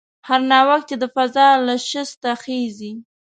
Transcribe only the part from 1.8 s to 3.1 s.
شسته خېژي